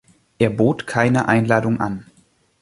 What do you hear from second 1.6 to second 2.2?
an.